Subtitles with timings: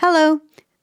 [0.00, 0.40] Hello,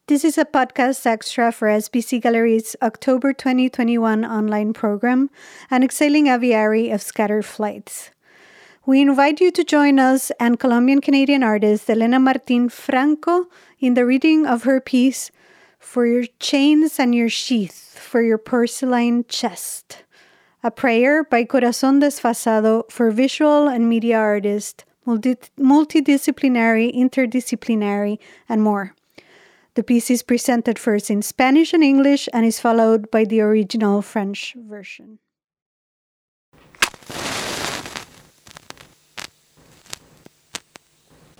[0.08, 5.30] this is a podcast extra for SBC Gallery's October 2021 online program,
[5.70, 8.10] An Exhaling Aviary of Scattered Flights.
[8.84, 13.46] We invite you to join us and Colombian Canadian artist Elena Martin Franco
[13.80, 15.30] in the reading of her piece,
[15.78, 20.04] For Your Chains and Your Sheath, for Your Porcelain Chest.
[20.62, 28.92] A prayer by Corazon Desfasado for visual and media artists, multi- multidisciplinary, interdisciplinary, and more.
[29.76, 34.00] The piece is presented first in Spanish and English and is followed by the original
[34.00, 35.18] French version.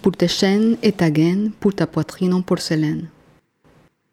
[0.03, 3.09] Pour tes chaînes et ta gaine, pour ta poitrine en porcelaine.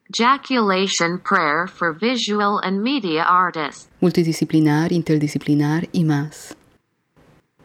[0.10, 3.90] Jaculation prayer for visual and media artists.
[4.00, 6.56] Multidisciplinar, interdisciplinar y más.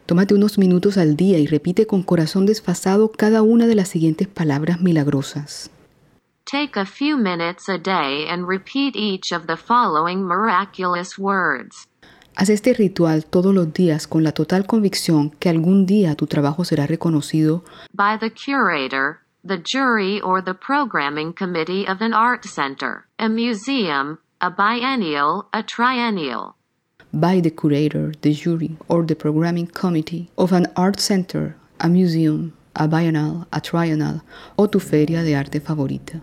[0.06, 4.27] Tómate unos minutos al día y repite con corazón desfasado cada una de las siguientes
[4.27, 5.70] palabras milagrosas.
[6.50, 11.86] Take a few minutes a day and repeat each of the following miraculous words.
[12.36, 16.64] Haz este ritual todos los días con la total convicción que algún día tu trabajo
[16.64, 23.05] será reconocido by the curator, the jury, or the programming committee of an art center,
[23.18, 26.55] a museum, a biennial, a triennial.
[27.12, 32.55] by the curator, the jury, or the programming committee of an art center, a museum,
[32.74, 34.22] a biennial, a triennial
[34.56, 36.22] o tu feria de arte favorita.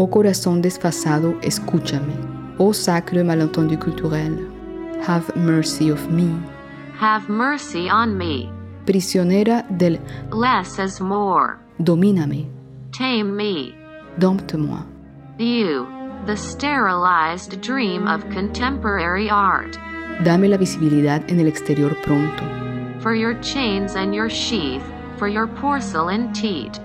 [0.00, 2.14] Oh corazón desfasado, escúchame.
[2.58, 4.38] Oh sacre malentendu culturel,
[5.04, 6.30] have mercy of me.
[7.00, 8.48] Have mercy on me.
[8.86, 9.98] Prisionera del
[10.30, 11.58] Less is more.
[11.80, 12.46] domíname,
[12.92, 13.74] Tame me.
[14.18, 14.84] dompte-moi.
[15.38, 15.84] You,
[16.26, 19.76] the sterilized dream of contemporary art.
[20.22, 22.44] Dame la visibilidad en el exterior pronto.
[23.00, 24.84] For your chains and your sheath,
[25.16, 26.78] for your porcelain teat.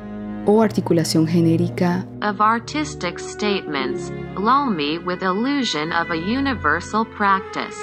[0.46, 7.78] Oh articulación genérica, Of artistic statements, lull me with illusion of a universal practice.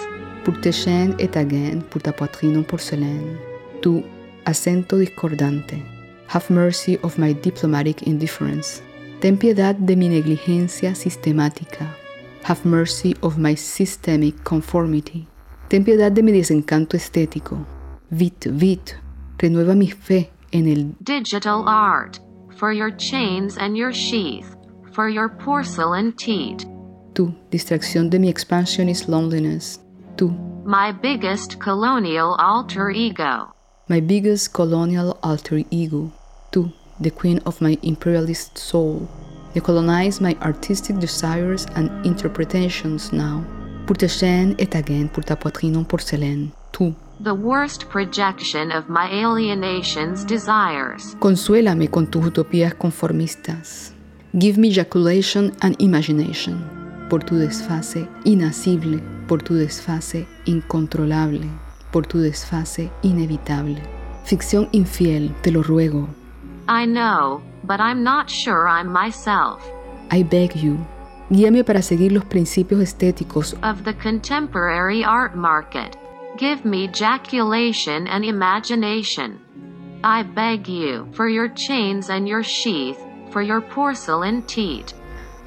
[0.45, 3.39] pour tes chaînes et ta gaine, pour ta poitrine en porcelaine.
[3.83, 4.03] Tu
[4.45, 5.83] acento discordante.
[6.29, 8.83] Have mercy of my diplomatic indifference.
[9.21, 11.87] Ten piedad de mi negligencia sistemática.
[12.45, 15.27] Have mercy of my systemic conformity.
[15.69, 17.59] Ten piedad de mi desencanto estético.
[18.11, 18.97] Vit, vit,
[19.39, 22.19] renueva mi fe en el Digital art.
[22.61, 24.55] For your chains and your sheath,
[24.93, 26.67] for your porcelain teat.
[27.15, 29.79] tú, distracción de mi expansionist loneliness.
[30.17, 30.29] Tú,
[30.67, 33.49] My biggest colonial alter ego.
[33.89, 36.13] my biggest colonial alter ego.
[36.53, 36.71] Tú,
[37.01, 39.09] the queen of my imperialist soul.
[39.55, 43.43] Decolonize my artistic desires and interpretations now.
[43.87, 46.53] Pour tes chaînes et ta gaine, pour ta poitrine en porcelaine.
[47.23, 51.15] The worst projection of my alienation's desires.
[51.19, 53.93] consuélame con tus utopías conformistas.
[54.33, 56.65] Give me ejaculation and imagination.
[57.11, 61.47] Por tu desfase inacible, por tu desfase incontrolable,
[61.91, 63.83] por tu desfase inevitable.
[64.25, 66.09] Ficción infiel, te lo ruego.
[66.69, 69.61] I know, but I'm not sure I'm myself.
[70.11, 70.79] I beg you,
[71.29, 75.97] guíame para seguir los principios estéticos Of the contemporary art market.
[76.39, 79.39] Give me jaculation and imagination.
[80.03, 82.99] I beg you, for your chains and your sheath,
[83.31, 84.95] for your porcelain teat.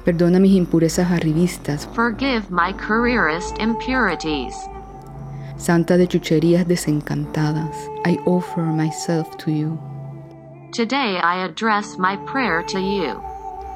[0.04, 4.54] Perdona mis impurezas arribistas, Forgive my careerist impurities.
[5.56, 7.74] santa de chucherías desencantadas.
[8.04, 9.78] I offer myself to you.
[10.72, 13.20] Today I address my prayer to you.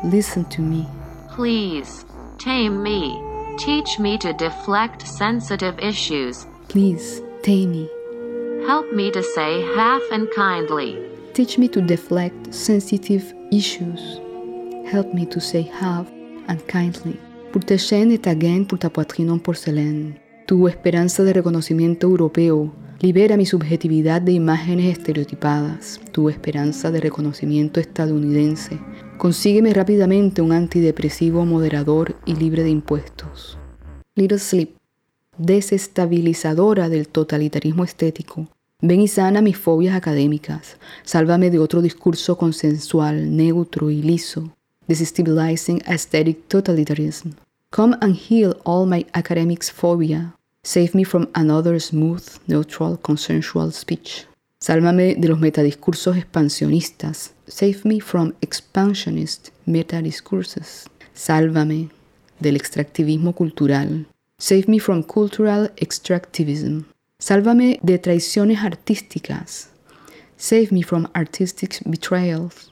[0.05, 0.87] Listen to me.
[1.31, 2.05] Please,
[2.39, 3.23] tame me.
[3.59, 6.47] Teach me to deflect sensitive issues.
[6.69, 7.89] Please, tame me.
[8.67, 10.99] Help me to say half and kindly.
[11.33, 14.21] Teach me to deflect sensitive issues.
[14.85, 16.07] Help me to say half
[16.47, 17.19] and kindly.
[17.53, 20.21] Pour tes chaînes et ta gaine, pour ta poitrine en porcelaine.
[20.47, 22.71] Tu esperanza de reconocimiento europeo.
[23.01, 25.99] Libera mi subjetividad de imágenes estereotipadas.
[26.13, 28.79] Tu esperanza de reconocimiento estadounidense.
[29.17, 33.57] Consígueme rápidamente un antidepresivo moderador y libre de impuestos.
[34.17, 34.78] Little Sleep.
[35.39, 38.49] Desestabilizadora del totalitarismo estético.
[38.81, 40.77] Ven y sana mis fobias académicas.
[41.05, 44.51] Sálvame de otro discurso consensual, neutro y liso.
[44.89, 47.35] Desestabilizing aesthetic totalitarianism.
[47.71, 50.35] Come and heal all my academics phobia.
[50.65, 54.27] Save me from another smooth, neutral, consensual speech.
[54.61, 57.33] Sálvame de los metadiscursos expansionistas.
[57.47, 60.87] Save me from expansionist metadiscourses.
[61.15, 61.91] Sálvame
[62.41, 64.07] del extractivismo cultural.
[64.41, 66.85] Save me from cultural extractivism.
[67.19, 69.69] Sálvame de traiciones artísticas.
[70.37, 72.71] Save me from artistic betrayals.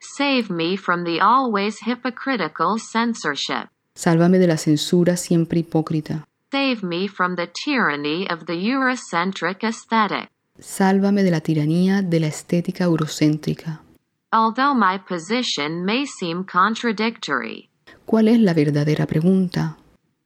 [0.00, 3.70] Save me from the always hypocritical censorship.
[3.94, 6.26] Sálvame de la censura siempre hipócrita.
[6.52, 10.28] Save me from the tyranny of the Eurocentric aesthetic.
[10.60, 13.80] Sálvame de la tiranía de la estética eurocéntrica.
[14.30, 17.70] Although my position may seem contradictory,
[18.04, 19.78] ¿Cuál es la verdadera pregunta?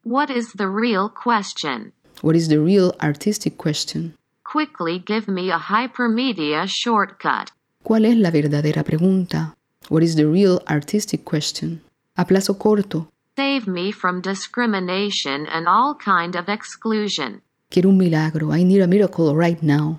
[0.04, 1.92] What is the real question?
[2.22, 4.14] What is the real artistic question?
[4.44, 7.50] Quickly give me a hypermedia shortcut.
[7.84, 9.54] ¿Cuál es la verdadera pregunta?
[9.88, 11.80] What is the real artistic question?
[12.16, 17.40] A plazo corto, Save me from discrimination and all kind of exclusion.
[17.70, 18.52] quiero un milagro.
[18.52, 19.98] I need a miracle right now.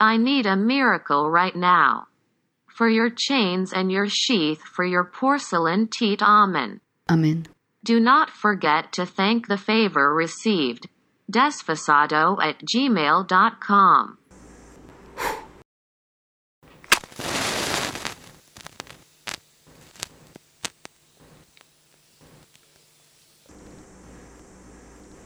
[0.00, 2.08] I need a miracle right now.
[2.66, 6.80] For your chains and your sheath for your porcelain teat amen.
[7.08, 7.46] Amén.
[7.84, 10.88] Do not forget to thank the favor received.
[11.30, 14.16] Desfasado at gmail.com.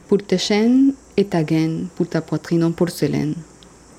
[0.09, 3.35] Pour tes chaînes et ta gaine, pour ta poitrine en porcelaine.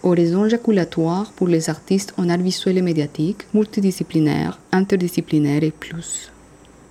[0.03, 6.31] Oraison jaculatoire pour les artistes en art visuel et médiatique, multidisciplinaire, interdisciplinaire et plus.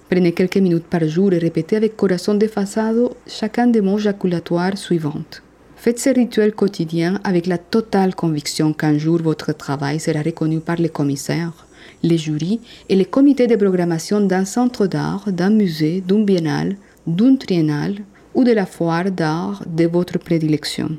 [0.10, 5.30] Prenez quelques minutes par jour et répétez avec corazon défasado chacun des mots jaculatoires suivants.
[5.76, 10.78] Faites ce rituel quotidien avec la totale conviction qu'un jour votre travail sera reconnu par
[10.78, 11.68] les commissaires,
[12.02, 12.60] les jurys
[12.90, 17.98] et les comités de programmation d'un centre d'art, d'un musée, d'un biennale, d'un triennale
[18.34, 20.90] ou de la foire d'art de votre prédilection.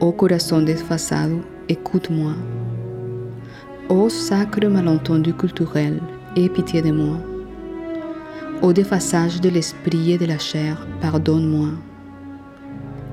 [0.00, 2.34] Ô corazon desfasado, écoute-moi.
[3.90, 5.98] Ô sacre malentendu culturel,
[6.36, 7.16] aie pitié de moi.
[8.60, 11.70] Ô défassage de l'esprit et de la chair, pardonne-moi.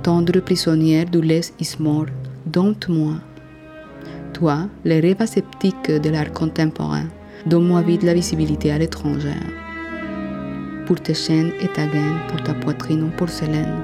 [0.03, 1.21] Tendre prisonnière du
[1.79, 2.07] mort,
[2.45, 3.13] dompte-moi.
[4.33, 7.07] Toi, le rêve aseptique de l'art contemporain,
[7.45, 9.49] donne-moi vite la visibilité à l'étrangère.
[10.87, 13.81] Pour tes chaînes et ta gaine, pour ta poitrine en porcelaine.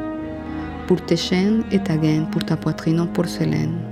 [0.88, 3.91] Pour tes chaînes et ta gaine, pour ta poitrine en porcelaine.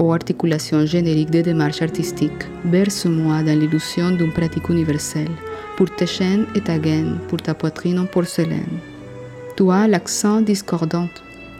[0.00, 5.34] Ô articulation générique de démarche artistique, berce-moi dans l'illusion d'une pratique universelle.
[5.76, 8.78] Pour tes chaînes et ta gaine, pour ta poitrine en porcelaine.
[9.56, 11.10] Toi, l'accent discordant,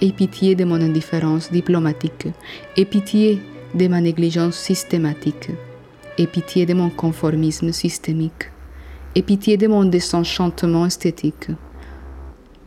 [0.00, 2.28] aie pitié de mon indifférence diplomatique,
[2.78, 3.42] aie pitié
[3.74, 5.50] de ma négligence systématique,
[6.16, 8.44] aie pitié de mon conformisme systémique,
[9.14, 11.48] aie pitié de mon désenchantement esthétique.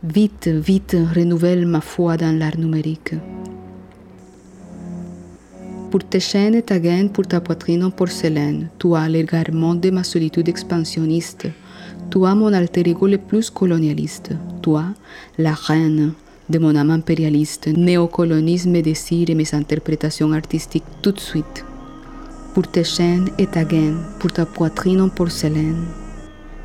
[0.04, 3.14] Vite, vite, renouvelle ma foi dans l'art numérique.
[5.94, 10.02] Pour tes chaînes et ta gaine, pour ta poitrine en porcelaine, toi, l'égarement de ma
[10.02, 11.46] solitude expansionniste,
[12.10, 14.86] toi, mon alter ego le plus colonialiste, toi,
[15.38, 16.12] la reine
[16.48, 21.64] de mon âme impérialiste, néocolonisme, mes désirs et mes interprétations artistiques tout de suite.
[22.54, 25.84] Pour tes chaînes et ta gaine, pour ta poitrine en porcelaine,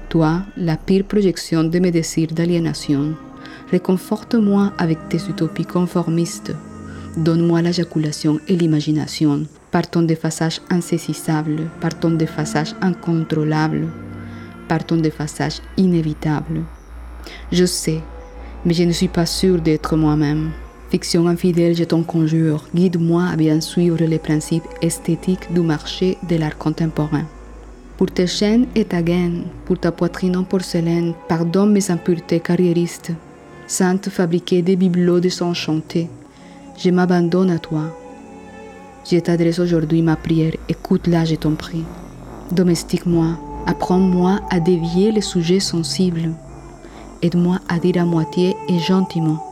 [0.09, 3.13] toi, la pire projection de mes désirs d'aliénation,
[3.69, 6.55] réconforte-moi avec tes utopies conformistes.
[7.17, 13.87] Donne-moi la jaculation et l'imagination par ton défassage insaisissable, par ton défassage incontrôlable,
[14.67, 16.61] par ton défassage inévitable.
[17.51, 18.01] Je sais,
[18.65, 20.51] mais je ne suis pas sûre d'être moi-même.
[20.89, 26.35] Fiction infidèle, je t'en conjure, guide-moi à bien suivre les principes esthétiques du marché de
[26.35, 27.25] l'art contemporain.
[27.97, 33.11] Pour tes chaînes et ta gaine, pour ta poitrine en porcelaine, pardonne mes impuretés carriéristes.
[33.67, 36.09] Sainte fabriquée des bibelots désenchantés,
[36.79, 37.81] je m'abandonne à toi.
[39.09, 41.83] Je t'adresse aujourd'hui ma prière, écoute-la, je t'en prie.
[42.51, 46.31] Domestique-moi, apprends-moi à dévier les sujets sensibles.
[47.21, 49.43] Aide-moi à dire à moitié et gentiment,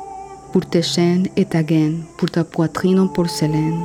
[0.53, 3.81] pour tes chaînes et ta gaine, pour ta poitrine en porcelaine.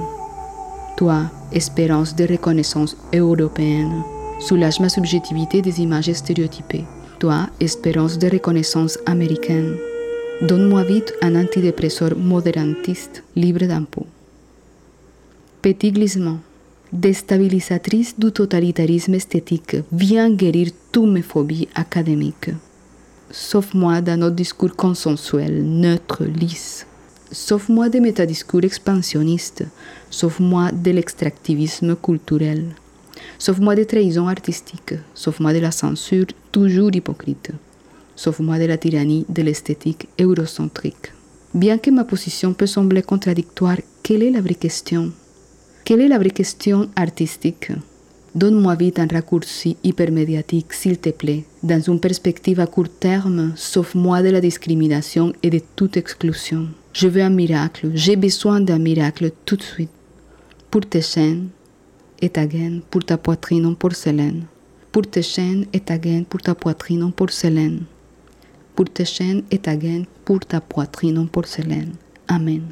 [0.97, 4.05] Toi, espérance de reconnaissance européenne,
[4.39, 6.85] soulage ma subjectivité des images stéréotypées.
[7.19, 9.75] Toi, espérance de reconnaissance américaine,
[10.43, 14.09] donne-moi vite un antidépresseur modérantiste libre d'impôts.
[15.63, 16.41] Petit glissement.
[16.93, 22.51] Déstabilisatrice du totalitarisme esthétique, viens guérir toutes mes phobies académiques.
[23.31, 26.87] Sauve-moi d'un autre discours consensuel, neutre, lisse.
[27.31, 29.65] Sauve-moi de métadiscours expansionnistes.
[30.11, 32.65] Sauve-moi de l'extractivisme culturel.
[33.39, 34.95] Sauve-moi des trahisons artistiques.
[35.15, 37.53] Sauve-moi de la censure toujours hypocrite
[38.17, 41.13] sauve-moi de la tyrannie de l'esthétique eurocentrique.
[41.55, 45.13] Bien que ma position peut sembler contradictoire, quelle est la vraie question?
[45.85, 47.73] Quelle est la vraie question artistique?
[48.35, 51.45] Donne-moi vite un raccourci hypermédiatique, s'il te plaît.
[51.63, 56.69] Dans une perspective à court terme, sauve-moi de la discrimination et de toute exclusion.
[56.95, 59.91] Je veux un miracle, j'ai besoin d'un miracle tout de suite.
[60.71, 61.49] Pour tes chaînes
[62.23, 64.45] et ta gaine, pour ta poitrine en porcelaine.
[64.91, 67.83] Pour tes chaînes et ta gaine, pour ta poitrine en porcelaine
[68.75, 71.93] pour tes chaînes et ta gaine, pour ta poitrine en porcelaine.
[72.29, 72.63] Amen.